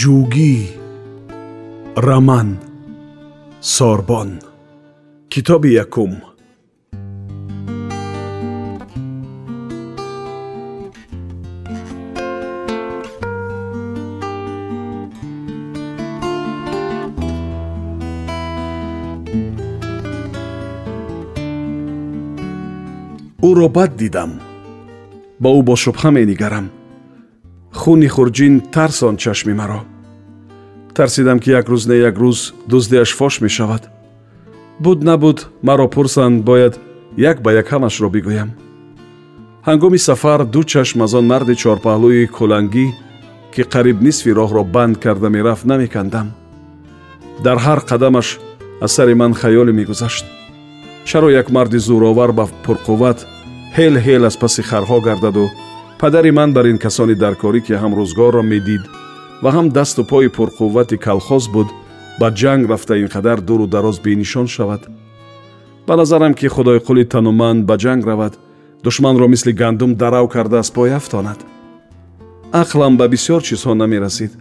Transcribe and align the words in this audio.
ҷугӣ 0.00 0.54
раман 2.06 2.48
сорбон 3.74 4.30
китоби 5.32 5.70
якум 5.84 6.12
ӯро 23.48 23.68
бад 23.76 23.90
дидам 24.00 24.30
ба 25.42 25.48
ӯ 25.58 25.60
бо 25.66 25.74
шубҳа 25.82 26.10
менигарам 26.16 26.66
хуни 27.80 28.08
хурҷин 28.14 28.54
тарсон 28.74 29.14
чашми 29.22 29.54
маро. 29.60 29.80
Тарсидам 30.96 31.38
ки 31.42 31.50
як 31.50 31.66
рӯз 31.72 31.84
не 31.88 31.96
як 32.08 32.16
рӯз 32.22 32.38
дуздиаш 32.70 33.10
фош 33.18 33.34
мешавад. 33.40 33.82
Буд 34.80 35.02
набуд 35.08 35.38
маро 35.62 35.86
пурсанд 35.88 36.44
бояд 36.44 36.74
як 37.16 37.42
ба 37.42 37.50
як 37.52 37.66
ҳамашро 37.72 38.08
бигӯям. 38.14 38.50
Ҳангоми 39.66 39.98
сафар 39.98 40.40
ду 40.44 40.62
чашм 40.64 41.02
аз 41.02 41.12
он 41.14 41.26
марди 41.32 41.54
чорпаҳлӯи 41.62 42.30
кӯлангӣ 42.36 42.86
ки 43.52 43.62
қариб 43.72 43.98
нисфи 44.06 44.30
роҳро 44.38 44.62
банд 44.74 44.96
карда 45.04 45.28
мерафт 45.28 45.64
намекандам. 45.64 46.28
Дар 47.44 47.58
ҳар 47.66 47.80
қадамаш 47.90 48.28
аз 48.84 48.92
сари 48.96 49.14
ман 49.14 49.32
хаёле 49.40 49.72
мегузашт. 49.72 50.24
Чаро 51.08 51.28
як 51.30 51.50
марди 51.50 51.78
зӯровар 51.86 52.30
ба 52.38 52.44
пурқувват 52.64 53.18
ҳел 53.76 53.94
ҳел 54.06 54.22
аз 54.28 54.36
паси 54.42 54.62
харҳо 54.70 54.98
гардаду 55.08 55.46
падари 55.98 56.30
ман 56.30 56.52
бар 56.52 56.66
ин 56.66 56.78
касони 56.78 57.14
даркорӣ 57.14 57.60
ки 57.66 57.72
ҳам 57.82 57.92
рӯзгорро 57.98 58.42
медид 58.42 58.82
ва 59.42 59.50
ҳам 59.56 59.66
дасту 59.76 60.04
пои 60.04 60.28
пурқуввати 60.36 60.96
калхоз 61.06 61.44
буд 61.54 61.68
ба 62.20 62.28
ҷанг 62.40 62.68
рафта 62.70 62.94
ин 63.02 63.08
қадар 63.14 63.40
дуру 63.40 63.66
дароз 63.66 63.98
бенишон 64.00 64.46
шавад. 64.46 64.82
Ба 65.86 65.96
назарам 65.96 66.34
ки 66.34 66.46
худойқули 66.54 67.04
тануманд 67.12 67.64
ба 67.68 67.74
ҷанг 67.84 68.04
равад 68.06 68.38
душманро 68.84 69.26
мисли 69.28 69.52
гандум 69.52 69.94
дарав 69.94 70.28
карда 70.28 70.58
аз 70.58 70.70
пой 70.70 70.90
афтонад. 70.94 71.38
Ақлам 72.52 72.96
ба 72.96 73.08
бисёр 73.08 73.40
чизҳо 73.48 73.74
намерасид. 73.74 74.32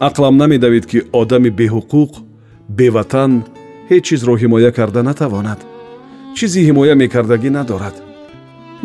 Ақлам 0.00 0.34
намедавид 0.42 0.86
ки 0.90 0.98
одами 1.12 1.50
беҳуқуқ 1.60 2.10
беватан 2.68 3.32
ҳеҷ 3.90 4.02
чизро 4.08 4.34
ҳимоя 4.42 4.70
карда 4.78 5.02
натавонад. 5.02 5.60
Чизи 6.36 6.60
ҳимоя 6.68 6.94
мекардагӣ 7.02 7.50
надорад 7.50 8.07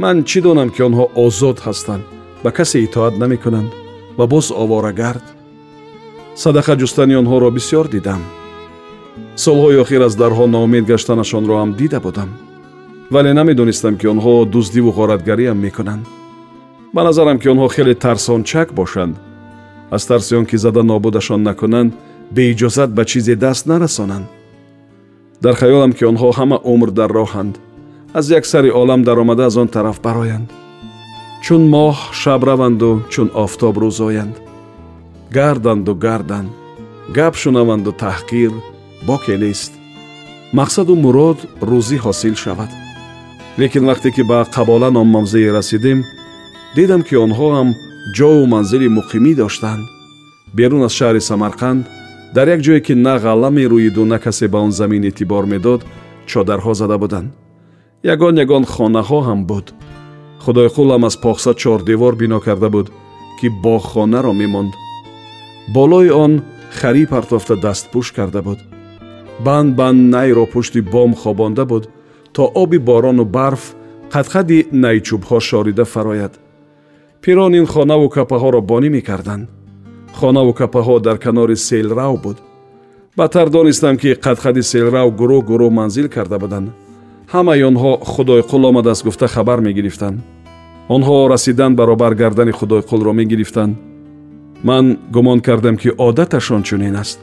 ман 0.01 0.17
чӣ 0.29 0.39
донам 0.41 0.69
ки 0.75 0.81
онҳо 0.87 1.05
озод 1.25 1.57
ҳастанд? 1.65 2.03
Ба 2.43 2.49
касе 2.57 2.77
итоат 2.85 3.13
намекунанд? 3.21 3.71
Ва 4.17 4.25
боз 4.33 4.47
оворагард 4.63 5.25
садақа 6.43 6.73
ҷустани 6.81 7.15
онҳоро 7.21 7.49
бисьёр 7.57 7.85
дидам. 7.95 8.21
Солҳои 9.45 9.81
охир 9.83 10.01
аз 10.07 10.13
дарҳо 10.21 10.45
ноумед 10.55 10.85
гаштанашонро 10.91 11.55
ҳам 11.61 11.71
дида 11.79 11.99
будам. 12.05 12.29
Вале 13.13 13.31
намедонистам 13.39 13.95
ки 13.99 14.05
онҳо 14.13 14.33
дуздиву 14.53 14.91
ғоратгариам 14.99 15.57
мекунанд. 15.65 16.05
Ба 16.95 17.01
назарам 17.07 17.37
ки 17.41 17.47
онҳо 17.53 17.67
хеле 17.75 17.93
тарсончак 18.03 18.67
бошанд. 18.79 19.15
Аз 19.95 20.03
тарси 20.09 20.33
он 20.39 20.45
ки 20.49 20.57
зада 20.63 20.83
нобудашон 20.83 21.41
накунанд 21.49 21.91
беиҷозат 22.35 22.89
ба 22.97 23.03
чизе 23.05 23.35
даст 23.35 23.63
нарасонанд. 23.71 24.27
Дар 25.43 25.55
хаёлам 25.61 25.91
ки 25.97 26.03
онҳо 26.11 26.29
ҳама 26.37 26.57
умр 26.73 26.89
дар 26.99 27.09
роҳанд 27.19 27.55
аз 28.13 28.29
як 28.29 28.45
сари 28.45 28.71
олам 28.71 29.03
даромада 29.03 29.45
аз 29.45 29.57
он 29.57 29.67
тараф 29.67 30.01
бароянд. 30.01 30.49
Чун 31.43 31.69
моҳ 31.69 31.95
шаб 32.13 32.43
раванду 32.43 33.01
чун 33.09 33.29
офтоб 33.33 33.77
рӯз 33.77 33.99
оянд. 34.07 34.35
Гарданду 35.31 35.95
гарданд 35.95 36.49
гап 37.15 37.35
шунаванду 37.35 37.91
таҳқир 37.91 38.51
боке 39.07 39.37
нест. 39.37 39.71
Мақсаду 40.53 40.93
мурод 40.95 41.39
рӯзӣ 41.69 41.97
ҳосил 42.05 42.35
шавад. 42.35 42.71
Лекин 43.59 43.83
вақте 43.89 44.09
ки 44.15 44.23
ба 44.29 44.39
қабола 44.55 44.89
ном 44.91 45.07
мавзее 45.07 45.51
расидем 45.51 45.99
дидам 46.75 47.01
ки 47.07 47.15
онҳо 47.25 47.47
ҳам 47.55 47.69
ҷову 48.17 48.45
манзили 48.53 48.87
муқимӣ 48.97 49.31
доштанд 49.41 49.83
берун 50.57 50.83
аз 50.87 50.93
шаҳри 50.99 51.21
самарқанд 51.29 51.81
дар 52.35 52.47
як 52.55 52.59
ҷое 52.65 52.79
ки 52.85 52.93
на 53.05 53.15
ғалла 53.23 53.49
мерӯиду 53.57 54.03
на 54.05 54.17
касе 54.25 54.47
ба 54.53 54.59
он 54.65 54.71
замин 54.79 55.03
эътибор 55.09 55.43
медод 55.53 55.81
чодарҳо 56.31 56.73
зада 56.81 56.97
буданд 57.03 57.29
ягон 58.03 58.35
ягон 58.43 58.63
хонаҳо 58.73 59.19
ҳам 59.27 59.41
буд. 59.49 59.65
Худойқулам 60.43 61.03
аз 61.07 61.15
поқса 61.25 61.51
чордевор 61.61 62.13
бино 62.21 62.39
карда 62.45 62.69
буд 62.75 62.87
ки 63.39 63.47
боғхонаро 63.63 64.33
мемонд. 64.41 64.73
Болои 65.75 66.09
он 66.23 66.33
харӣ 66.77 67.03
партофта 67.13 67.55
дастпӯш 67.55 68.07
карда 68.17 68.41
буд. 68.47 68.59
Банд 69.45 69.75
банд 69.79 70.01
найро 70.15 70.45
пушти 70.53 70.81
бом 70.93 71.11
хобонда 71.21 71.65
буд 71.65 71.83
то 72.33 72.43
оби 72.61 72.77
борону 72.77 73.25
барф 73.25 73.63
қадқади 74.13 74.57
найчӯбҳо 74.83 75.39
шорида 75.49 75.85
фарояд. 75.85 76.33
Пирон 77.21 77.53
ин 77.59 77.65
хонаву 77.73 78.07
капаҳоро 78.15 78.61
бонӣ 78.71 78.89
мекарданд. 78.89 79.49
Хонаву 80.19 80.53
капаҳо 80.59 80.99
дар 80.99 81.17
канори 81.25 81.55
селрав 81.55 82.21
буд. 82.23 82.37
Бадтар 83.17 83.47
донистам 83.49 83.95
ки 84.01 84.09
қадқади 84.25 84.61
селрав 84.71 85.07
гурӯҳ 85.19 85.41
гурӯҳ 85.49 85.71
манзил 85.79 86.07
карда 86.15 86.39
буданд 86.39 86.69
ҳамаи 87.33 87.63
онҳо 87.69 87.91
худойқул 88.13 88.63
омадааст 88.69 89.03
гуфта 89.07 89.27
хабар 89.27 89.59
мегирифтанд. 89.67 90.17
Онҳо 90.95 91.15
расидан 91.33 91.71
баробар 91.79 92.13
гардани 92.21 92.53
худойқулро 92.59 93.11
мегирифтанд. 93.19 93.73
Ман 94.63 94.85
гумон 95.13 95.39
кардам 95.47 95.75
ки 95.81 95.89
одаташон 95.97 96.61
чунин 96.63 96.95
аст 97.03 97.19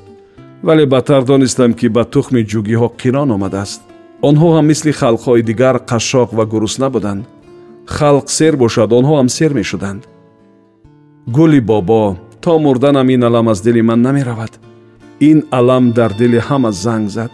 вале 0.63 0.87
бадтар 0.87 1.23
донистам 1.25 1.73
ки 1.79 1.89
ба 1.89 2.05
тухми 2.05 2.43
ҷугиҳо 2.51 2.89
қирон 3.01 3.29
омадааст 3.37 3.81
онҳо 4.29 4.49
ҳам 4.57 4.67
мисли 4.71 4.93
халқҳои 5.01 5.43
дигар 5.51 5.77
қашшоқ 5.91 6.29
ва 6.39 6.45
гурусна 6.53 6.89
буданд 6.95 7.23
халқ 7.97 8.27
сер 8.39 8.55
бошад 8.63 8.91
онҳо 8.99 9.15
ҳам 9.19 9.29
сер 9.37 9.53
мешуданд. 9.61 10.03
Гули 11.37 11.61
бобо 11.71 12.17
то 12.43 12.53
мурданам 12.65 13.09
ин 13.15 13.23
алам 13.29 13.49
аз 13.53 13.61
дили 13.67 13.83
ман 13.83 14.01
намеравад. 14.07 14.53
Ин 15.31 15.39
алам 15.59 15.85
дар 15.99 16.13
дили 16.21 16.39
ҳама 16.49 16.71
занг 16.85 17.09
зад. 17.17 17.33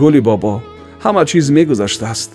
Гули 0.00 0.20
бобо 0.20 0.54
ҳама 1.04 1.22
чиз 1.30 1.46
мегузаштааст. 1.56 2.30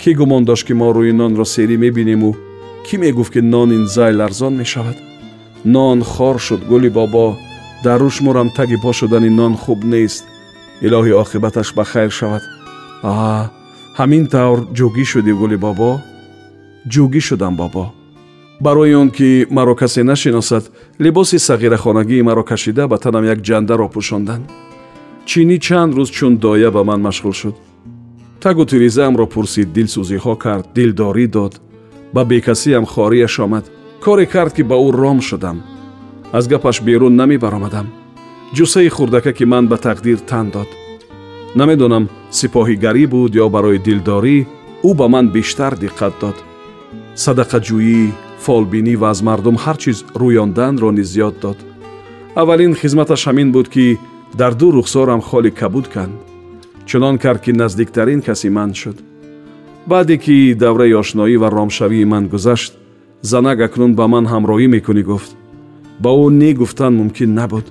Кӣ 0.00 0.10
гумон 0.18 0.42
дошт 0.48 0.64
ки 0.66 0.74
мо 0.80 0.88
рӯи 0.96 1.12
нонро 1.20 1.44
серӣ 1.54 1.76
мебинему 1.84 2.30
кӣ 2.86 2.94
мегуфт 3.02 3.32
ки 3.34 3.40
нон 3.52 3.68
ин 3.76 3.84
зай 3.94 4.12
ларзон 4.20 4.54
мешавад? 4.60 4.96
Нон 5.74 5.98
хор 6.12 6.36
шуд 6.46 6.62
гули 6.70 6.90
бобо 6.98 7.26
дар 7.84 7.98
рӯшмурам 8.02 8.48
таги 8.56 8.76
по 8.82 8.90
шудани 8.98 9.30
нон 9.40 9.54
хуб 9.62 9.80
нест. 9.92 10.24
Илоҳӣ 10.86 11.12
оқибаташ 11.22 11.68
ба 11.76 11.84
хайр 11.90 12.10
шавад. 12.18 12.42
А 13.02 13.12
ҳамин 13.98 14.24
тавр 14.34 14.58
ҷугӣ 14.76 15.04
шудӣ 15.12 15.32
гули 15.40 15.56
бобо? 15.64 15.90
Ҷугӣ 16.92 17.20
шудам 17.28 17.54
бобо. 17.62 17.84
Барои 18.60 18.94
он 19.02 19.10
ки 19.16 19.46
маро 19.50 19.74
касе 19.80 20.02
нашиносад 20.02 20.64
либоси 20.98 21.38
сағирахонагии 21.48 22.22
маро 22.28 22.42
кашида 22.50 22.88
ба 22.88 22.96
танам 22.98 23.24
як 23.24 23.38
ҷандаро 23.48 23.86
пӯшонданд 23.94 24.44
чини 25.28 25.58
чанд 25.66 25.94
рӯз 25.96 26.10
чун 26.16 26.32
доя 26.44 26.70
ба 26.70 26.82
ман 26.88 27.00
машғул 27.06 27.34
шуд 27.40 27.56
тагу 28.40 28.64
тиризаамро 28.64 29.26
пурсид 29.26 29.68
дилсӯзиҳо 29.76 30.34
кард 30.44 30.66
дилдорӣ 30.76 31.26
дод. 31.36 31.54
Ба 32.14 32.22
бекасиам 32.30 32.84
хориаш 32.92 33.34
омад. 33.44 33.64
Коре 34.04 34.26
кард 34.34 34.52
ки 34.56 34.62
ба 34.70 34.76
ӯ 34.86 34.88
ром 35.00 35.18
шудам. 35.28 35.58
Аз 36.32 36.44
гапаш 36.48 36.76
берун 36.86 37.14
намебаромадам. 37.16 37.86
Ҷусаи 38.56 38.88
хурдака 38.96 39.32
ки 39.32 39.44
ман 39.44 39.64
ба 39.68 39.76
тақдир 39.86 40.18
тан 40.30 40.46
дод. 40.54 40.70
Намедонам 41.58 42.04
сипоҳигарӣ 42.38 43.04
буд 43.12 43.32
ё 43.42 43.46
барои 43.54 43.78
дилдорӣ. 43.86 44.38
Ӯ 44.88 44.90
ба 44.98 45.06
ман 45.14 45.26
бештар 45.36 45.72
диққат 45.82 46.14
дод. 46.22 46.36
Садақаҷӯӣ 47.22 48.00
фолбинӣ 48.44 48.94
ва 49.00 49.08
аз 49.12 49.20
мардум 49.26 49.56
ҳар 49.64 49.76
чиз 49.82 49.98
рӯёнданро 50.20 50.90
низ 50.98 51.08
зиёд 51.14 51.34
дод. 51.42 51.58
Аввалин 52.40 52.72
хизматаш 52.80 53.22
ҳамин 53.28 53.48
буд 53.56 53.66
ки 53.74 53.98
дар 54.40 54.52
ду 54.60 54.66
рухсорам 54.76 55.20
холи 55.28 55.50
кабуд 55.60 55.86
канд 55.94 56.14
чунон 56.88 57.18
кард 57.18 57.40
ки 57.44 57.52
наздиктарин 57.52 58.22
каси 58.22 58.48
ман 58.48 58.74
шуд. 58.74 58.96
Баъде 59.86 60.16
ки 60.16 60.54
давраи 60.54 60.94
ошноӣ 61.02 61.36
ва 61.36 61.48
ромшавии 61.50 62.04
ман 62.04 62.28
гузашт 62.28 62.72
занак 63.30 63.60
акнун 63.60 63.92
ба 63.94 64.06
ман 64.08 64.24
ҳамроҳӣ 64.32 64.66
мекунӣ 64.74 65.02
гуфт. 65.10 65.30
Ба 66.02 66.10
ӯ 66.24 66.26
не 66.40 66.50
гуфтан 66.54 66.92
мумкин 66.96 67.34
набуд. 67.34 67.66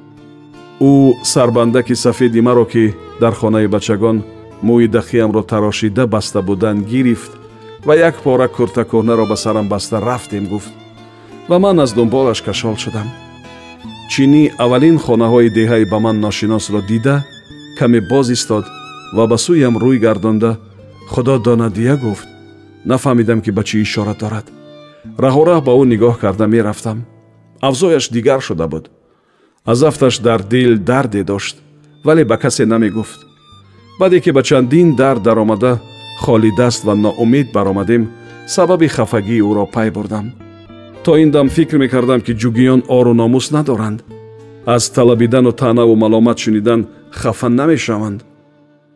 Ӯ 0.89 0.91
сарбандаки 1.23 1.95
сафеди 1.95 2.41
маро 2.47 2.65
ки 2.65 2.93
дар 3.21 3.33
хонаи 3.39 3.67
бачагон 3.67 4.17
мӯи 4.67 4.87
дахиамро 4.87 5.41
тарошида 5.51 6.07
баста 6.07 6.41
буданд 6.41 6.85
гирифт 6.91 7.31
ва 7.85 7.93
як 7.95 8.15
пора 8.23 8.47
куртакӯҳнаро 8.47 9.25
ба 9.29 9.35
сарам 9.43 9.67
баста 9.67 9.97
рафтем 10.01 10.45
гуфт. 10.45 10.71
Ва 11.49 11.57
ман 11.59 11.79
аз 11.79 11.93
дунболаш 11.93 12.41
кашол 12.41 12.75
шудам. 12.83 13.07
Чинӣ 14.11 14.43
аввалин 14.63 14.97
хонаҳои 15.05 15.49
деҳаи 15.57 15.85
ба 15.91 15.97
ман 15.99 16.17
ношиносро 16.19 16.81
дида 16.89 17.15
каме 17.77 17.99
боз 18.01 18.29
истод 18.29 18.65
ва 19.15 19.27
ба 19.27 19.37
сӯям 19.45 19.75
рӯй 19.83 19.97
гардонда 20.05 20.51
худо 21.11 21.39
донадия 21.39 21.95
гуфт. 21.97 22.27
Нафаҳмидам 22.85 23.39
ки 23.41 23.51
ба 23.51 23.63
чӣ 23.67 23.77
ишора 23.85 24.15
дорад. 24.21 24.47
Раҳораҳ 25.23 25.61
ба 25.67 25.73
ӯ 25.81 25.83
нигоҳ 25.93 26.15
карда 26.23 26.45
мерафтам. 26.47 26.97
Авзояш 27.67 28.05
дигар 28.15 28.41
шуда 28.47 28.67
буд. 28.67 28.85
Аз 29.71 29.79
афташ 29.89 30.15
дар 30.27 30.41
дил 30.53 30.71
дарде 30.89 31.23
дошт 31.23 31.55
вале 32.05 32.23
ба 32.25 32.37
касе 32.37 32.65
намегуфт. 32.65 33.19
Баъде 33.99 34.19
ки 34.19 34.31
ба 34.31 34.43
чандин 34.43 34.95
дард 34.95 35.21
даромада 35.23 35.79
холидаст 36.23 36.83
ва 36.83 36.95
ноумед 36.95 37.47
баромадем 37.53 38.03
сабаби 38.47 38.87
хафагии 38.87 39.41
ӯро 39.49 39.65
пай 39.73 39.91
бурдам. 39.91 40.25
То 41.03 41.17
ин 41.17 41.31
дам 41.31 41.49
фикр 41.49 41.77
мекардам 41.77 42.21
ки 42.21 42.33
ҷугиён 42.41 42.81
ору 42.87 43.13
номус 43.13 43.51
надоранд. 43.51 44.03
Аз 44.65 44.89
талабидану 44.89 45.51
таънаву 45.51 45.95
маломат 45.95 46.37
шунидан 46.39 46.87
хафа 47.11 47.49
намешаванд 47.49 48.26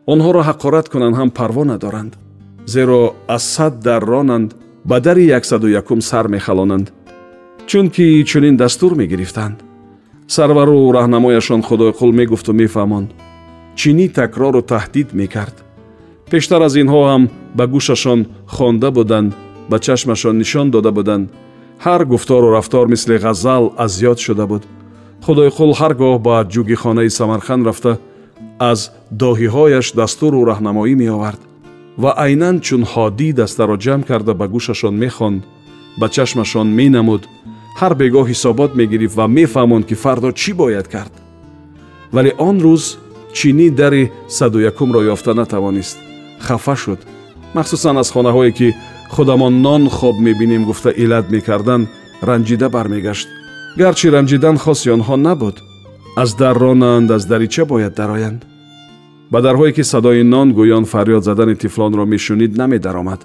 онҳоро 0.06 0.42
ҳақорат 0.48 0.86
кунанд 0.92 1.16
ҳам 1.16 1.30
парво 1.38 1.64
надоранд 1.64 2.12
зеро 2.66 3.14
аз 3.28 3.44
сад 3.54 3.80
дар 3.80 4.02
ронанд 4.12 4.54
ба 4.84 5.00
дари 5.00 5.24
яксаду 5.38 5.68
якум 5.68 6.00
сар 6.00 6.26
мехалонанд 6.28 6.92
чунки 7.66 8.24
чунин 8.24 8.56
дастур 8.56 8.94
мегирифтанд. 8.94 9.56
Сарвару 10.26 10.92
раҳнамояшон 10.92 11.62
худойқул 11.62 12.12
мегуфту 12.12 12.52
мефаҳмонд 12.52 13.10
чинӣ 13.78 14.08
такрору 14.08 14.62
таҳдид 14.62 15.08
мекард. 15.20 15.56
Пештар 16.30 16.60
аз 16.62 16.74
инҳо 16.82 17.00
ҳам 17.10 17.22
ба 17.58 17.64
гӯшашон 17.72 18.20
хонда 18.46 18.90
буданд 18.90 19.30
ба 19.70 19.78
чашмашон 19.78 20.38
нишон 20.38 20.70
дода 20.70 20.90
буданд. 20.98 21.30
Ҳар 21.84 22.04
гуфтору 22.04 22.48
рафтор 22.56 22.86
мисли 22.88 23.16
ғазал 23.26 23.64
аз 23.84 23.92
ёд 24.10 24.18
шуда 24.18 24.46
буд. 24.46 24.62
Худойқул 25.24 25.72
ҳар 25.80 25.92
гоҳ 26.02 26.14
ба 26.26 26.36
ҷугихонаи 26.52 27.10
самарқанд 27.18 27.66
рафта 27.68 27.92
аз 28.70 28.80
доҳиҳояш 29.22 29.86
дастуру 30.00 30.40
раҳнамоӣ 30.50 30.94
меовард 31.02 31.40
ва 32.02 32.10
айнан 32.24 32.56
чун 32.66 32.82
ҳодӣ 32.92 33.28
дастаро 33.40 33.76
ҷамъ 33.84 34.02
карда 34.10 34.32
ба 34.40 34.46
гӯшашон 34.54 34.94
мехонд 35.04 35.42
ба 36.00 36.06
чашмашон 36.14 36.68
менамуд 36.80 37.22
ҳар 37.80 37.92
бегоҳ 38.02 38.24
ҳисобот 38.32 38.70
мегирифт 38.80 39.16
ва 39.20 39.26
мефаҳмонд 39.38 39.84
ки 39.88 39.94
фардо 40.02 40.30
чӣ 40.40 40.52
бояд 40.60 40.86
кард. 40.94 41.14
Вале 42.14 42.30
он 42.48 42.56
рӯз 42.66 42.84
чинӣ 43.36 43.68
дари 43.80 44.04
саду 44.36 44.58
якумро 44.70 45.00
ёфта 45.14 45.32
натавонист. 45.40 45.96
Хафа 46.46 46.74
шуд. 46.82 47.00
Махсусан 47.56 47.96
аз 48.02 48.08
хонаҳое 48.14 48.52
ки 48.58 48.68
худамон 49.14 49.54
нон 49.66 49.82
хоб 49.96 50.16
мебинем 50.26 50.62
гуфта 50.68 50.90
иллат 51.02 51.26
мекарданд 51.34 51.88
ранҷида 52.28 52.68
бармегашт. 52.76 53.28
Гарчи 53.80 54.06
ранҷидан 54.16 54.56
хоси 54.64 54.88
онҳо 54.96 55.16
набуд. 55.26 55.56
Аз 56.22 56.30
дар 56.40 56.54
ронанд 56.62 57.10
аз 57.16 57.22
дарича 57.30 57.64
бояд 57.64 57.94
дароянд 58.00 58.40
ба 59.32 59.38
дарҳое 59.46 59.72
ки 59.76 59.82
садои 59.92 60.22
нон 60.34 60.48
гӯён 60.58 60.84
фарёд 60.92 61.22
задани 61.28 61.54
тифлонро 61.62 62.04
мешунид 62.14 62.52
намедаромад 62.60 63.20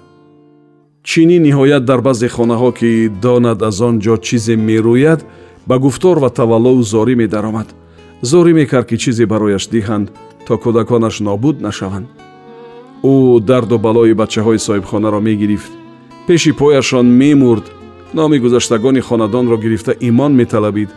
чинӣ 1.08 1.38
ниҳоят 1.46 1.84
дар 1.90 2.00
баъзе 2.06 2.28
хонаҳо 2.36 2.70
ки 2.78 2.90
донад 3.24 3.58
аз 3.68 3.78
он 3.88 3.94
ҷо 4.04 4.14
чизе 4.26 4.54
мерӯяд 4.68 5.20
ба 5.68 5.76
гуфтор 5.84 6.16
ва 6.22 6.30
таваллӯ 6.38 6.72
зорӣ 6.92 7.14
медаромад. 7.22 7.68
Зорӣ 8.30 8.52
мекард 8.60 8.86
ки 8.90 8.96
чизе 9.02 9.24
барояш 9.32 9.64
диҳанд 9.74 10.06
то 10.46 10.54
кӯдаконаш 10.62 11.16
нобуд 11.26 11.56
нашаванд. 11.66 12.06
Ӯ 13.12 13.14
дарду 13.48 13.76
балои 13.86 14.18
бачаҳои 14.22 14.64
соҳибхонаро 14.66 15.20
мегирифт. 15.28 15.72
Пеши 16.26 16.52
пояшон 16.60 17.06
мемурд. 17.20 17.66
Номи 18.18 18.38
гузаштагони 18.44 19.00
хонадонро 19.08 19.56
гирифта 19.64 19.92
имон 20.08 20.32
металабид. 20.40 20.90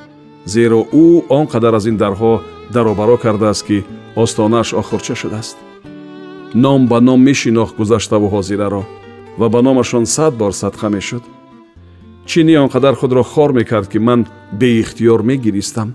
Зеро 0.53 0.79
ӯ 1.03 1.07
он 1.37 1.45
қадар 1.53 1.73
аз 1.79 1.85
ин 1.91 1.97
дарҳо 2.03 2.33
даробаро 2.73 3.17
кардааст 3.23 3.63
ки 3.67 3.77
остонааш 4.15 4.73
охурча 4.73 5.15
шудааст. 5.15 5.57
Ном 6.53 6.87
ба 6.87 6.99
ном 7.01 7.21
мешинохт 7.21 7.75
гузаштаву 7.77 8.27
ҳозираро 8.29 8.83
ва 9.37 9.49
ба 9.49 9.61
номашон 9.61 10.05
сад 10.05 10.33
бор 10.35 10.51
садқа 10.51 10.89
мешуд 10.89 11.23
чини 12.25 12.55
он 12.57 12.69
қадар 12.69 12.95
худро 12.95 13.23
хор 13.23 13.53
мекард 13.53 13.87
ки 13.87 13.97
ман 13.97 14.27
беихтиёр 14.51 15.23
мегиристам? 15.23 15.93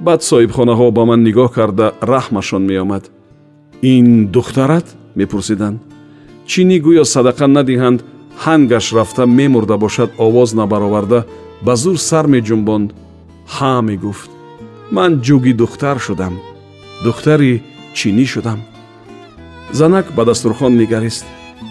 Баъд 0.00 0.22
соҳибхонаҳо 0.22 0.90
ба 0.90 1.04
ман 1.04 1.20
нигоҳ 1.22 1.52
карда 1.52 1.92
раҳмашон 2.02 2.62
меомад. 2.62 3.10
Ин 3.82 4.26
духтарат? 4.26 4.86
Мепурсиданд 5.14 5.80
чини 6.46 6.78
гӯё 6.86 7.04
садақа 7.04 7.46
надиҳанд 7.46 8.00
ҳангаш 8.44 8.86
рафта 8.96 9.26
мемурда 9.26 9.76
бошад 9.84 10.10
овоз 10.26 10.50
набароварда 10.60 11.26
ба 11.66 11.76
зур 11.76 11.98
сар 11.98 12.26
меҷунбонд. 12.34 12.88
Ҳа 13.54 13.80
мегуфт. 13.88 14.30
Ман 14.96 15.12
ҷуги 15.26 15.52
духтар 15.52 15.98
шудам 16.06 16.34
духтари 17.04 17.62
чинӣ 17.96 18.26
шудам? 18.32 18.60
Занак 19.72 20.06
ба 20.16 20.24
дастурхон 20.24 20.76
нигарист. 20.76 21.24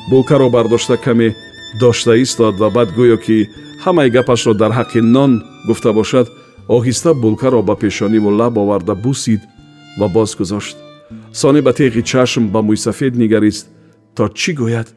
Булкаро 0.10 0.50
бардошта 0.50 0.98
каме 0.98 1.36
дошта 1.80 2.14
истод 2.18 2.56
ва 2.60 2.70
баъд 2.70 2.90
гӯё 2.98 3.18
ки 3.26 3.38
ҳамаи 3.86 4.10
гапашро 4.10 4.54
дар 4.54 4.72
ҳаққи 4.80 5.02
нон 5.16 5.32
гуфта 5.68 5.94
бошад 5.94 6.28
оҳиста 6.76 7.14
булкаро 7.14 7.62
ба 7.62 7.76
пешониву 7.76 8.30
лаб 8.40 8.58
оварда 8.58 8.96
бусид 8.96 9.42
ва 10.00 10.08
боз 10.08 10.36
гузошт. 10.40 10.78
Сони 11.34 11.62
ба 11.62 11.72
теғи 11.80 12.02
чашм 12.12 12.44
ба 12.54 12.60
мӯйсафед 12.68 13.14
нигарист 13.22 13.66
то 14.16 14.24
чӣ 14.40 14.52
гӯяд? 14.60 14.88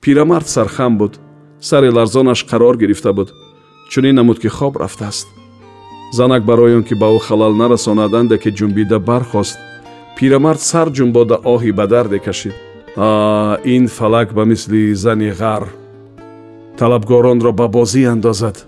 Пирамард 0.00 0.48
сархам 0.48 0.98
буд. 0.98 1.12
Сари 1.60 1.88
ларзонаш 1.96 2.40
қарор 2.50 2.76
гирифта 2.76 3.12
буд. 3.12 3.28
Чунин 3.90 4.14
намуд 4.14 4.38
ки 4.42 4.48
хоб 4.48 4.76
рафтааст 4.76 5.28
занак 6.12 6.44
барои 6.44 6.74
он 6.74 6.84
ки 6.84 6.94
ба 6.94 7.08
ӯ 7.16 7.18
халал 7.18 7.54
нарасонад 7.54 8.14
андаке 8.14 8.50
ҷунбида 8.50 8.98
бархост 8.98 9.58
пирамард 10.16 10.60
сар 10.60 10.88
ҷунбода 10.96 11.36
оҳи 11.54 11.72
ба 11.72 11.86
дарде 11.86 12.18
кашид 12.18 12.54
а 12.96 13.58
ин 13.64 13.88
фалак 13.88 14.28
ба 14.36 14.44
мисли 14.44 14.94
зани 14.94 15.30
ғар 15.40 15.64
талабгоронро 16.78 17.52
ба 17.52 17.66
бозӣ 17.68 18.02
андозад. 18.14 18.66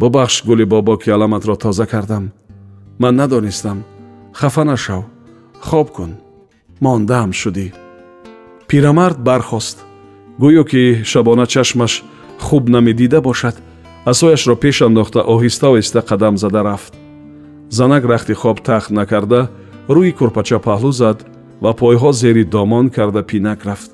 Бубахш 0.00 0.44
гули 0.44 0.64
бобо 0.64 0.96
ки 0.96 1.10
аламатро 1.10 1.56
тоза 1.56 1.86
кардам. 1.86 2.32
Ман 2.98 3.16
надонистам. 3.16 3.84
Хафа 4.32 4.64
нашав. 4.64 5.04
Хоб 5.60 5.90
кун. 5.90 6.16
Мондаам 6.80 7.32
шудӣ. 7.32 7.72
Пирамард 8.68 9.18
бархост. 9.18 9.78
Гӯё 10.40 10.64
ки 10.70 11.04
шабона 11.04 11.46
чашмаш 11.46 12.04
хуб 12.40 12.68
намедида 12.68 13.20
бошад 13.20 13.56
асояшро 14.10 14.54
пеш 14.56 14.82
андохта 14.82 15.20
оҳиста 15.34 15.66
оҳиста 15.74 16.00
қадам 16.10 16.36
зада 16.36 16.62
рафт. 16.64 16.92
Занак 17.70 18.04
рахти 18.04 18.34
хоб 18.34 18.60
тахт 18.68 18.90
накарда 18.90 19.40
рӯи 19.88 20.12
курпача 20.18 20.58
паҳлӯ 20.66 20.92
зад 21.00 21.18
ва 21.62 21.72
пойҳо 21.80 22.12
зери 22.12 22.44
домон 22.44 22.86
карда 22.96 23.22
пинак 23.30 23.60
рафт. 23.68 23.90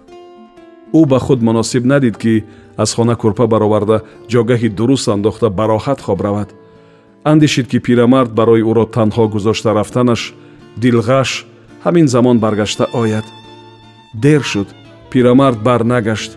Ӯ 0.98 1.00
ба 1.10 1.18
худ 1.24 1.40
муносиб 1.42 1.84
надид 1.92 2.16
ки 2.22 2.44
аз 2.76 2.90
хона 2.94 3.16
курпа 3.16 3.46
бароварда 3.46 3.98
ҷогаҳи 4.32 4.68
дуруст 4.78 5.08
андохта 5.08 5.46
бароҳат 5.58 6.00
хоб 6.06 6.20
равад. 6.20 6.48
Андешид 7.24 7.66
ки 7.70 7.78
пирамард 7.86 8.30
барои 8.38 8.62
ӯро 8.70 8.84
танҳо 8.96 9.24
гузошта 9.34 9.70
рафтанаш 9.78 10.22
дилғаш 10.82 11.30
ҳамин 11.84 12.06
замон 12.14 12.36
баргашта 12.44 12.84
ояд. 13.02 13.24
Дер 14.24 14.42
шуд 14.50 14.68
пирамард 15.10 15.58
барнагашт. 15.68 16.32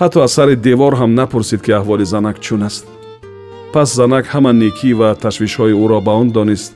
Ҳатто 0.00 0.18
аз 0.26 0.32
сари 0.36 0.56
девор 0.56 0.92
ҳам 1.00 1.10
напурсид 1.20 1.60
ки 1.62 1.70
аҳволи 1.78 2.04
занак 2.04 2.40
чун 2.40 2.62
аст 2.62 2.86
пас 3.74 3.88
занак 3.98 4.24
ҳама 4.32 4.52
некӣ 4.62 4.90
ва 5.00 5.10
ташвишҳои 5.24 5.74
ӯро 5.84 5.98
ба 6.06 6.12
он 6.22 6.28
донист 6.36 6.72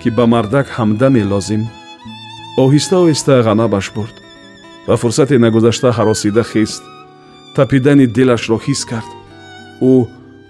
ки 0.00 0.08
ба 0.16 0.24
мардак 0.32 0.66
ҳамдаме 0.76 1.22
лозим 1.32 1.62
оҳиста 2.64 2.94
оҳиста 3.04 3.32
ғанабаш 3.48 3.86
бурд 3.96 4.16
ва 4.88 4.94
фурсате 5.02 5.36
нагузашта 5.44 5.88
ҳаросида 5.98 6.44
хист 6.52 6.82
тапидани 7.56 8.06
дилашро 8.16 8.56
ҳис 8.66 8.80
кард. 8.90 9.10
Ӯ 9.92 9.94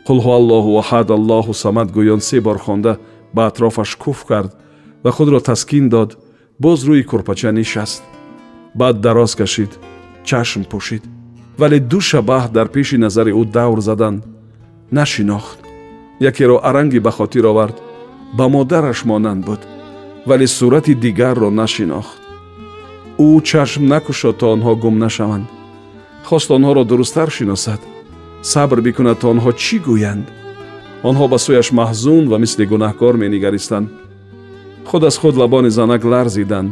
қулҳу 0.07 0.31
аллоҳу 0.41 0.73
аҳад 0.83 1.09
аллоҳу 1.19 1.53
самад 1.65 1.89
гӯён 1.97 2.21
се 2.29 2.39
бор 2.47 2.59
хонда 2.65 2.93
ба 3.35 3.43
атрофаш 3.51 3.91
куф 4.03 4.19
кард 4.31 4.51
ва 5.05 5.11
худро 5.17 5.41
таскин 5.49 5.87
дод. 5.95 6.11
Боз 6.65 6.81
рӯи 6.89 7.03
курпача 7.11 7.51
нишаст. 7.59 8.03
Баъд 8.81 8.97
дароз 9.05 9.33
кашид 9.41 9.73
чашм 10.29 10.63
пӯшид. 10.71 11.05
Вале 11.61 11.79
ду 11.91 12.01
шабаҳ 12.11 12.45
дар 12.57 12.67
пеши 12.75 12.97
назари 13.05 13.33
ӯ 13.41 13.43
давр 13.57 13.81
заданд 13.89 14.21
нашинохт 14.99 15.60
якеро 16.21 16.61
аранги 16.63 16.99
ба 16.99 17.11
хотир 17.11 17.47
овард. 17.47 17.77
Ба 18.33 18.49
модараш 18.49 19.05
монанд 19.05 19.45
буд 19.45 19.61
вале 20.27 20.47
сурати 20.47 20.95
дигарро 20.95 21.51
нашинохт. 21.51 22.21
Ӯ 23.19 23.43
чашм 23.43 23.87
накушод 23.87 24.37
то 24.39 24.53
онҳо 24.55 24.77
гум 24.77 24.99
нашаванд. 24.99 25.47
Хост 26.25 26.51
онҳоро 26.51 26.85
дурусттар 26.85 27.31
шиносад. 27.31 27.81
Сабр 28.43 28.81
бикунад 28.81 29.19
то 29.21 29.27
онҳо 29.31 29.53
чӣ 29.53 29.77
гӯянд? 29.87 30.27
Онҳо 31.09 31.25
ба 31.33 31.39
сӯяш 31.45 31.69
маҳзун 31.81 32.25
ва 32.29 32.37
мисли 32.39 32.65
гунаҳкор 32.73 33.15
менигаристанд. 33.17 33.89
Худ 34.89 35.05
аз 35.05 35.17
худ 35.21 35.35
лабони 35.37 35.71
занак 35.71 36.03
ларзиданд. 36.05 36.71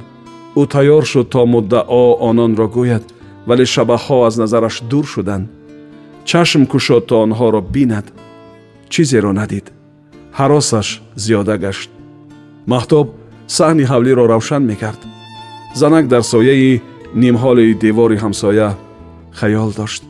Ӯ 0.60 0.62
тайёр 0.74 1.04
шуд 1.12 1.28
то 1.32 1.46
муддао 1.46 2.06
ононро 2.28 2.66
гӯяд 2.76 3.04
вале 3.48 3.64
шабаҳҳо 3.74 4.16
аз 4.28 4.34
назараш 4.42 4.76
дур 4.90 5.06
шуданд. 5.14 5.48
Чашм 6.30 6.62
кушод 6.72 7.02
то 7.08 7.14
онҳоро 7.24 7.60
бинад 7.74 8.06
чизеро 8.92 9.32
надид. 9.40 9.66
Ҳаросаш 10.38 10.88
зиёда 11.24 11.56
гашт. 11.64 11.90
Маҳтоб 12.72 13.06
саҳни 13.56 13.84
ҳавлиро 13.90 14.24
равшан 14.32 14.62
мекард. 14.70 15.00
Занак 15.80 16.04
дар 16.12 16.22
сояи 16.32 16.82
нимҳоли 17.22 17.66
девори 17.84 18.16
ҳамсоя 18.24 18.70
хаёл 19.38 19.70
дошт. 19.80 20.02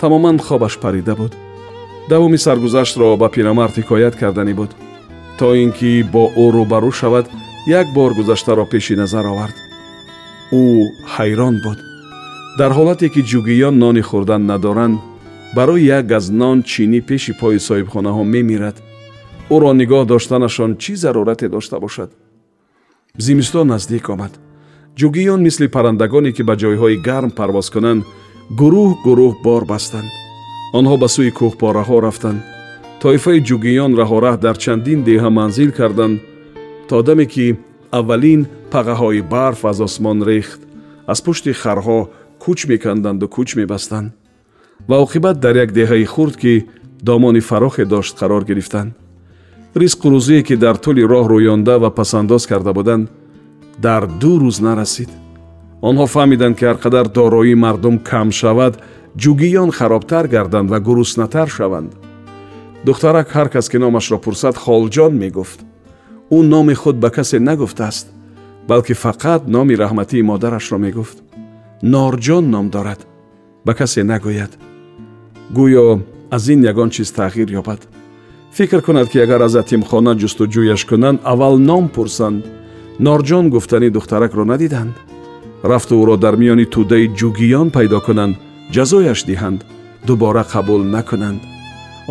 Тамоман 0.00 0.38
хобаш 0.46 0.74
парида 0.82 1.14
буд. 1.20 1.32
Давоми 2.10 2.38
саргузаштро 2.46 3.16
ба 3.22 3.28
пирамард 3.34 3.74
ҳикоят 3.78 4.14
карданӣ 4.20 4.54
буд. 4.60 4.70
То 5.38 5.46
ин 5.62 5.70
ки 5.78 5.90
бо 6.12 6.24
ӯ 6.42 6.44
рӯбарӯ 6.56 6.92
шавад 7.00 7.26
як 7.80 7.86
бор 7.96 8.10
гузаштаро 8.18 8.64
пеши 8.72 8.94
назар 9.02 9.24
овард. 9.32 9.56
Ӯ 10.60 10.62
ҳайрон 11.14 11.54
буд. 11.64 11.78
Дар 12.58 12.70
ҳолате 12.78 13.06
ки 13.14 13.20
ҷугиён 13.30 13.74
нони 13.82 14.02
хӯрдан 14.08 14.42
надоранд 14.50 14.98
барои 15.54 15.84
як 15.84 16.06
газ 16.06 16.30
нон 16.30 16.62
чинӣ 16.62 17.00
пеши 17.08 17.32
пои 17.40 17.58
соҳибхонаҳо 17.58 18.24
мемирад. 18.34 18.76
Ӯро 19.54 19.70
нигоҳ 19.80 20.04
доштанашон 20.12 20.70
чӣ 20.82 20.92
зарурате 21.02 21.48
дошта 21.48 21.76
бошад? 21.80 22.10
Зимистон 23.18 23.66
наздик 23.66 24.08
омад. 24.14 24.32
Ҷугиён 24.98 25.40
мисли 25.46 25.66
паррандагоне 25.74 26.30
ки 26.36 26.42
ба 26.48 26.54
ҷойҳои 26.62 27.02
гарм 27.08 27.30
парвоз 27.38 27.68
кунанд 27.74 28.02
гурӯҳ 28.60 28.90
гурӯҳ 29.04 29.32
бор 29.44 29.62
бастанд. 29.72 30.10
Онҳо 30.78 30.96
ба 31.02 31.08
сӯи 31.14 31.30
кӯҳпораҳо 31.38 31.96
рафтанд. 32.06 32.40
Тоифаи 33.02 33.40
ҷугиён 33.48 33.92
раҳораҳ 34.00 34.36
дар 34.44 34.56
чандин 34.64 35.00
деҳа 35.08 35.30
манзил 35.38 35.70
карданд 35.78 36.16
то 36.88 36.96
даме 37.08 37.26
ки 37.32 37.46
аввалин 37.98 38.40
пағаҳои 38.72 39.22
барф 39.34 39.60
аз 39.70 39.78
осмон 39.86 40.18
рехт. 40.30 40.60
Аз 41.12 41.18
пушти 41.24 41.50
харҳо 41.62 41.98
кӯч 42.42 42.60
меканданду 42.72 43.26
кӯч 43.36 43.48
мебастанд 43.60 44.08
ва 44.88 44.96
оқибат 45.04 45.40
дар 45.40 45.56
як 45.56 45.72
деҳаи 45.72 46.04
хурд 46.04 46.36
ки 46.36 46.66
домони 47.02 47.40
фарохе 47.40 47.84
дошт 47.84 48.18
қарор 48.20 48.44
гирифтанд. 48.44 48.92
Ризқу 49.74 50.10
рӯзие 50.10 50.42
ки 50.42 50.56
дар 50.56 50.76
тӯли 50.76 51.02
роҳ 51.12 51.26
рӯёнда 51.32 51.78
ва 51.78 51.90
пасандоз 51.90 52.46
карда 52.46 52.72
буданд 52.72 53.08
дар 53.78 54.06
ду 54.20 54.38
рӯз 54.42 54.60
нарасид. 54.60 55.10
Онҳо 55.82 56.06
фаҳмиданд 56.14 56.56
ки 56.58 56.64
ҳар 56.64 56.78
қадар 56.84 57.06
дороии 57.08 57.54
мардум 57.54 57.98
кам 57.98 58.28
шавад 58.32 58.74
ҷугиён 59.22 59.70
харобтар 59.70 60.26
гарданд 60.28 60.70
ва 60.70 60.78
гуруснатар 60.80 61.48
шаванд. 61.48 61.90
Духтарак 62.84 63.28
ҳар 63.36 63.48
кас 63.48 63.68
ки 63.68 63.78
номашро 63.78 64.18
пурсад 64.18 64.56
холҷон 64.64 65.12
мегуфт. 65.22 65.60
Ӯ 66.36 66.38
номи 66.52 66.74
худ 66.74 66.96
ба 67.04 67.10
касе 67.10 67.38
нагуфтааст 67.38 68.06
балки 68.68 68.94
фақат 69.04 69.42
номи 69.54 69.74
раҳматии 69.82 70.22
модарашро 70.30 70.78
мегуфт. 70.78 71.18
Норҷон 71.82 72.44
ном 72.54 72.66
дорад 72.74 73.00
ба 73.66 73.72
касе 73.74 74.02
нагӯяд 74.02 74.52
гӯё 75.56 76.00
аз 76.30 76.44
ин 76.52 76.60
ягон 76.70 76.90
чиз 76.94 77.10
тағйир 77.18 77.50
ёбад 77.60 77.80
фикр 78.56 78.80
кунад 78.86 79.08
ки 79.12 79.18
агар 79.18 79.40
аз 79.42 79.54
атимхона 79.62 80.12
ҷустуҷӯяш 80.20 80.82
кунанд 80.90 81.18
аввал 81.32 81.56
ном 81.58 81.84
пурсанд 81.94 82.44
норҷон 83.06 83.46
гуфтани 83.54 83.90
духтаракро 83.96 84.44
надиданд 84.44 84.94
рафту 85.70 85.94
ӯро 86.02 86.16
дар 86.24 86.34
миёни 86.40 86.66
тӯдаи 86.74 87.04
ҷугиён 87.18 87.68
пайдо 87.76 87.98
кунанд 88.06 88.34
ҷазояш 88.74 89.20
диҳанд 89.30 89.60
дубора 90.06 90.44
қабул 90.52 90.82
накунанд 90.94 91.40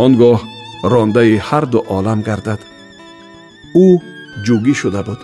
он 0.04 0.12
гоҳ 0.22 0.40
рондаи 0.92 1.36
ҳарду 1.48 1.80
олам 1.98 2.20
гардад 2.30 2.62
ӯ 3.86 3.88
ҷугӣ 4.46 4.74
шуда 4.82 5.02
буд 5.08 5.20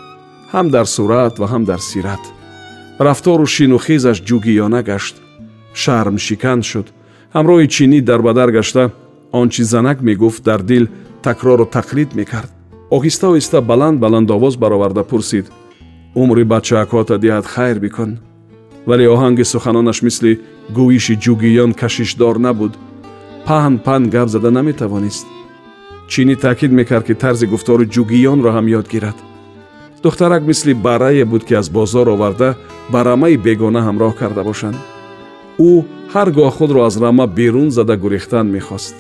ҳам 0.54 0.68
дар 0.76 0.86
сурат 0.96 1.34
ва 1.42 1.48
ҳам 1.54 1.64
дар 1.70 1.82
сират 1.90 2.24
рафтору 3.08 3.46
шинухезаш 3.56 4.18
ҷугиёна 4.30 4.82
гашт 4.90 5.16
шармшикан 5.82 6.62
шуд 6.70 6.88
ҳамроҳи 7.36 7.68
чинӣ 7.76 8.00
дарбадар 8.10 8.50
гашта 8.58 8.84
он 9.40 9.48
чи 9.54 9.64
занак 9.74 9.98
мегуфт 10.10 10.42
дар 10.50 10.62
дил 10.72 10.86
такрору 11.28 11.66
тақлид 11.78 12.10
мекард. 12.20 12.52
Оҳиста 12.96 13.26
оҳиста 13.32 13.58
баланд 13.72 13.98
баланд 14.04 14.28
овоз 14.36 14.56
бароварда 14.64 15.04
пурсид. 15.12 15.46
Умри 16.22 16.44
бачаакота 16.54 17.16
диҳад 17.24 17.46
хайр 17.54 17.78
бикун 17.86 18.12
вале 18.90 19.06
оҳанги 19.16 19.44
суханонаш 19.54 20.00
мисли 20.08 20.32
гӯиши 20.78 21.16
ҷугиён 21.24 21.72
кашишдор 21.82 22.36
набуд. 22.46 22.74
Паҳн 23.48 23.76
паҳн 23.86 24.04
гап 24.16 24.28
зада 24.34 24.50
наметавонист. 24.58 25.26
Чинӣ 26.12 26.36
таъкид 26.44 26.72
мекард 26.80 27.06
ки 27.08 27.16
тарзи 27.24 27.46
гуфтори 27.54 27.86
ҷугиёнро 27.96 28.50
ҳам 28.56 28.66
ёд 28.80 28.88
гирад. 28.94 29.18
Духтарак 30.04 30.44
мисли 30.50 30.74
барае 30.86 31.26
буд 31.32 31.44
ки 31.48 31.54
аз 31.62 31.68
бозор 31.78 32.08
оварда 32.16 32.50
ба 32.92 33.00
рамаи 33.08 33.38
бегона 33.46 33.82
ҳамроҳ 33.88 34.12
карда 34.22 34.44
бошанд 34.50 34.78
ӯ 35.60 35.72
ҳар 36.14 36.30
гоҳ 36.38 36.50
худро 36.58 36.80
аз 36.88 36.96
рама 37.04 37.26
берун 37.28 37.70
зада 37.78 37.96
гурехтан 38.04 38.48
мехост. 38.56 38.96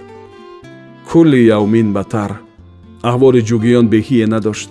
Кулли 1.10 1.42
явмин 1.58 1.90
батар 1.98 2.32
аҳволи 3.10 3.42
ҷугиён 3.50 3.86
беҳие 3.94 4.28
надошт. 4.36 4.70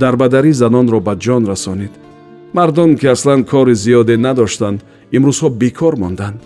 Дарбадарӣ 0.00 0.52
занонро 0.62 0.98
ба 1.06 1.14
ҷон 1.24 1.42
расонид. 1.52 1.92
Мардон 2.56 2.90
ки 3.00 3.06
аслан 3.14 3.40
кори 3.50 3.74
зиёде 3.84 4.16
надоштанд 4.26 4.78
имрӯзҳо 5.16 5.48
бекор 5.60 5.94
монданд. 6.02 6.38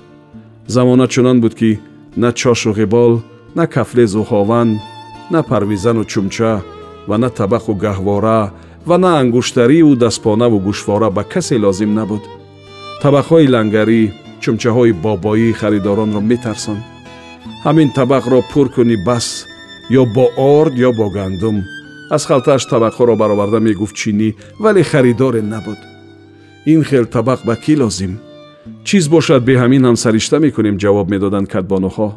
Замона 0.75 1.07
чунон 1.13 1.39
буд 1.43 1.55
ки 1.61 1.71
на 2.23 2.31
чошу 2.41 2.71
ғибол 2.79 3.13
на 3.59 3.65
кафлезу 3.75 4.23
ҳован 4.31 4.69
на 5.35 5.41
парвизану 5.51 6.05
чумча 6.13 6.55
ва 7.09 7.17
на 7.23 7.29
табақу 7.39 7.73
гаҳвора 7.85 8.43
ва 8.89 8.97
на 9.05 9.11
ангуштариву 9.21 9.93
дастпонаву 10.03 10.59
гӯшвора 10.67 11.09
ба 11.17 11.23
касе 11.33 11.57
лозим 11.65 11.93
набуд. 11.99 12.23
Табақҳои 13.03 13.51
лангарӣ 13.55 14.03
чумчаҳои 14.43 14.93
бобоӣ 15.05 15.49
харидоронро 15.61 16.21
метарсонд 16.31 16.83
ҳамин 17.67 17.89
табақро 17.99 18.39
пур 18.53 18.67
кунӣ 18.75 18.97
бас 19.09 19.27
ё 20.01 20.03
бо 20.15 20.25
орд 20.57 20.75
ё 20.89 20.91
бо 20.99 21.07
гандум 21.17 21.57
аз 22.11 22.23
халтааш 22.29 22.63
табақҳоро 22.73 23.15
бароварда 23.23 23.59
мегуфт 23.61 23.97
чинӣ 24.01 24.29
вале 24.63 24.83
харидоре 24.91 25.43
набуд 25.43 25.81
ин 26.73 26.81
хел 26.89 27.05
табақ 27.17 27.41
ба 27.49 27.55
кӣ 27.65 27.75
лозим 27.81 28.13
чиз 28.85 29.05
бошад 29.15 29.43
бе 29.49 29.55
ҳамин 29.63 29.83
ҳам 29.87 29.97
саришта 30.05 30.37
мекунем 30.45 30.77
ҷавоб 30.83 31.07
медоданд 31.15 31.47
кадбонуҳо 31.55 32.09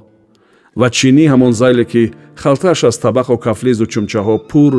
ва 0.80 0.88
чинӣ 0.98 1.26
ҳамон 1.34 1.54
зайле 1.62 1.86
ки 1.92 2.04
халтааш 2.44 2.80
аз 2.90 2.98
табақу 3.06 3.36
кафлезу 3.46 3.86
чумчаҳо 3.94 4.36
пур 4.52 4.74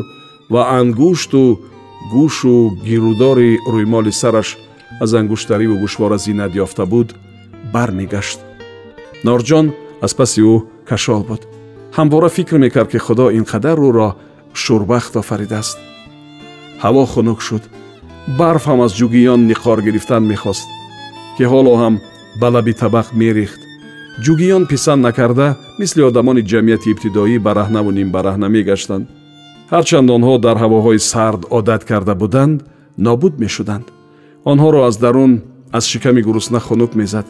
ва 0.53 0.63
ангушту 0.79 1.43
гӯшу 2.15 2.57
гирудори 2.89 3.51
рӯймоли 3.75 4.13
сараш 4.21 4.49
аз 5.03 5.11
ангуштариву 5.21 5.75
гӯшвора 5.83 6.19
зинат 6.27 6.53
ёфта 6.65 6.85
буд 6.93 7.09
бармегашт 7.75 8.41
норҷон 9.27 9.67
аз 10.05 10.13
паси 10.19 10.41
ӯ 10.55 10.57
кашол 10.89 11.23
буд 11.29 11.43
ҳамвора 11.97 12.29
фикр 12.37 12.57
мекард 12.65 12.89
ки 12.93 12.99
худо 13.07 13.27
ин 13.39 13.45
қадар 13.53 13.79
ӯро 13.89 14.09
шурбахт 14.63 15.15
офаридааст 15.23 15.79
ҳаво 16.83 17.03
хунук 17.13 17.41
шуд 17.47 17.63
барф 18.39 18.65
ҳам 18.71 18.81
аз 18.87 18.93
ҷугиён 19.01 19.41
ниқор 19.51 19.79
гирифтан 19.87 20.23
мехост 20.33 20.67
ки 21.37 21.45
ҳоло 21.53 21.73
ҳам 21.83 21.95
ба 22.41 22.49
лаби 22.55 22.73
табақ 22.83 23.07
мерехт 23.21 23.61
ҷугиён 24.25 24.65
писанд 24.71 25.01
накарда 25.09 25.47
мисли 25.81 26.03
одамони 26.11 26.43
ҷамъияти 26.51 26.91
ибтидоӣ 26.93 27.37
бараҳнаву 27.47 27.91
нимбараҳна 27.99 28.49
мегаштанд 28.57 29.05
ҳарчанд 29.73 30.09
онҳо 30.17 30.35
дар 30.47 30.57
ҳавоҳои 30.63 31.01
сард 31.13 31.43
одат 31.59 31.83
карда 31.91 32.15
буданд 32.23 32.57
нобуд 33.07 33.35
мешуданд 33.45 33.87
онҳоро 34.51 34.81
аз 34.89 34.97
дарун 35.05 35.33
аз 35.77 35.85
шиками 35.91 36.21
гурусна 36.29 36.61
хунук 36.67 36.93
мезад 37.01 37.27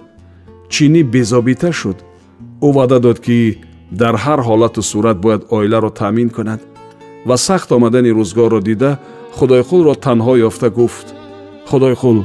чинӣ 0.73 1.03
безобита 1.15 1.71
шуд 1.81 1.99
ӯ 2.67 2.69
ваъда 2.77 2.99
дод 3.07 3.19
ки 3.27 3.39
дар 4.01 4.15
ҳар 4.25 4.41
ҳолату 4.49 4.81
сурат 4.91 5.19
бояд 5.25 5.43
оиларо 5.57 5.91
таъмин 6.01 6.31
кунад 6.37 6.61
ва 7.29 7.37
сахт 7.47 7.69
омадани 7.77 8.11
рӯзгорро 8.19 8.61
дида 8.69 8.91
худойқулро 9.37 9.95
танҳо 10.07 10.35
ёфта 10.49 10.69
гуфт 10.79 11.07
худойқул 11.71 12.19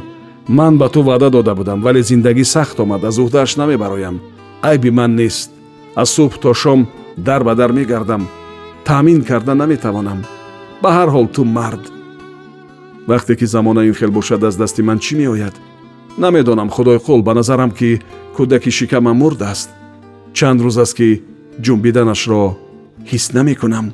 ман 0.58 0.74
ба 0.78 0.88
ту 0.94 1.02
ваъда 1.10 1.30
дода 1.30 1.54
будам 1.56 1.82
вале 1.86 2.02
зиндагӣ 2.10 2.46
сахт 2.56 2.78
омад 2.84 3.04
аз 3.10 3.18
уҳдааш 3.24 3.52
намебароям 3.62 4.16
айби 4.70 4.90
ман 5.00 5.12
нест 5.22 5.50
аз 6.02 6.10
субҳ 6.16 6.34
то 6.44 6.54
шом 6.62 6.80
дар 7.18 7.42
ба 7.44 7.54
дар 7.56 7.72
мегардам 7.72 8.24
таъмин 8.86 9.24
карда 9.30 9.54
наметавонам 9.56 10.20
ба 10.82 10.90
ҳар 10.98 11.10
ҳол 11.16 11.28
ту 11.36 11.42
мард 11.58 11.84
вақте 13.08 13.34
ки 13.40 13.46
замона 13.46 13.82
ин 13.86 13.94
хел 14.00 14.12
бошад 14.12 14.44
аз 14.44 14.56
дасти 14.62 14.82
ман 14.82 15.00
чӣ 15.00 15.14
меояд 15.22 15.56
намедонам 16.18 16.70
худои 16.70 16.98
қул 16.98 17.22
ба 17.24 17.34
назарам 17.34 17.72
ки 17.72 18.02
кӯдаки 18.38 18.72
шикамам 18.72 19.18
мурд 19.18 19.42
аст. 19.42 19.70
Чанд 20.34 20.62
рӯз 20.62 20.78
аст 20.82 20.96
ки 20.98 21.22
ҷунбиданашро 21.62 22.58
ҳис 23.10 23.34
намекунам. 23.34 23.94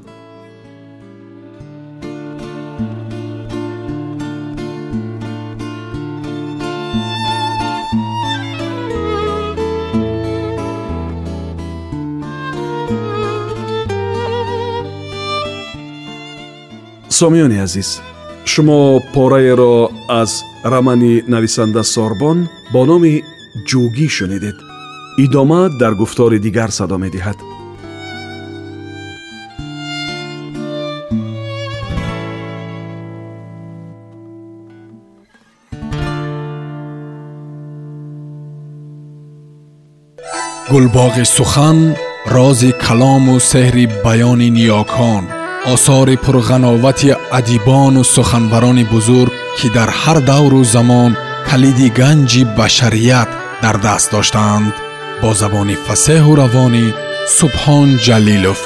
Сомиёни 17.09 17.59
азиз. 17.61 18.01
шумо 18.50 19.00
пораеро 19.14 19.74
аз 20.08 20.30
рамани 20.72 21.22
нависанда 21.28 21.82
сорбон 21.84 22.38
бо 22.72 22.80
номи 22.90 23.14
ҷӯгӣ 23.68 24.08
шунидед 24.16 24.56
идома 25.24 25.60
дар 25.80 25.92
гуфтори 26.00 26.38
дигар 26.46 26.70
садо 26.78 26.96
медиҳад 27.04 27.38
гулбоғи 40.72 41.24
сухан 41.36 41.78
рози 42.34 42.70
калому 42.84 43.36
сеҳри 43.50 43.84
баёни 44.04 44.48
ниёкон 44.58 45.24
осори 45.65 46.15
пурғановати 46.17 47.15
адибону 47.31 48.03
суханбарони 48.03 48.83
бузург 48.83 49.31
ки 49.57 49.67
дар 49.69 49.89
ҳар 50.01 50.19
давру 50.31 50.63
замон 50.63 51.11
калиди 51.49 51.87
ганҷи 51.99 52.43
башарият 52.57 53.29
дар 53.63 53.77
даст 53.77 54.11
доштаанд. 54.11 54.73
Бо 55.21 55.33
забони 55.41 55.75
фасеҳу 55.85 56.31
равонӣ 56.41 56.85
субҳон 57.37 57.89
ҷалилов 58.05 58.59